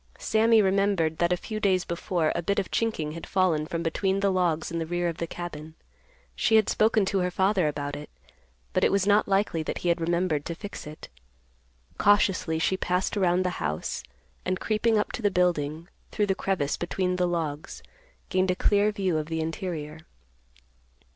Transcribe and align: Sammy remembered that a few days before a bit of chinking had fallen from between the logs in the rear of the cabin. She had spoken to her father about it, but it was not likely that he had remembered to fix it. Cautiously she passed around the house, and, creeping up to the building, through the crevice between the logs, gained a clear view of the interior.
Sammy 0.17 0.63
remembered 0.63 1.19
that 1.19 1.31
a 1.31 1.37
few 1.37 1.59
days 1.59 1.85
before 1.85 2.31
a 2.33 2.41
bit 2.41 2.57
of 2.57 2.71
chinking 2.71 3.11
had 3.11 3.27
fallen 3.27 3.67
from 3.67 3.83
between 3.83 4.19
the 4.19 4.31
logs 4.31 4.71
in 4.71 4.79
the 4.79 4.85
rear 4.87 5.07
of 5.07 5.17
the 5.19 5.27
cabin. 5.27 5.75
She 6.35 6.55
had 6.55 6.69
spoken 6.69 7.05
to 7.05 7.19
her 7.19 7.29
father 7.29 7.67
about 7.67 7.95
it, 7.95 8.09
but 8.73 8.83
it 8.83 8.91
was 8.91 9.05
not 9.05 9.27
likely 9.27 9.61
that 9.61 9.77
he 9.77 9.89
had 9.89 10.01
remembered 10.01 10.43
to 10.45 10.55
fix 10.55 10.87
it. 10.87 11.09
Cautiously 11.99 12.57
she 12.57 12.77
passed 12.77 13.15
around 13.15 13.45
the 13.45 13.51
house, 13.61 14.01
and, 14.43 14.59
creeping 14.59 14.97
up 14.97 15.11
to 15.11 15.21
the 15.21 15.29
building, 15.29 15.87
through 16.09 16.25
the 16.25 16.33
crevice 16.33 16.77
between 16.77 17.17
the 17.17 17.27
logs, 17.27 17.83
gained 18.29 18.49
a 18.49 18.55
clear 18.55 18.91
view 18.91 19.19
of 19.19 19.27
the 19.27 19.39
interior. 19.39 19.99